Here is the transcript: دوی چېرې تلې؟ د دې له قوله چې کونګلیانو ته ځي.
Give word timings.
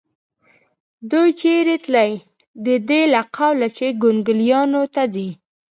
دوی 1.11 1.29
چېرې 1.41 1.75
تلې؟ 1.85 2.09
د 2.65 2.67
دې 2.89 3.01
له 3.13 3.21
قوله 3.37 3.67
چې 3.77 3.87
کونګلیانو 4.01 4.81
ته 4.93 5.03
ځي. 5.13 5.29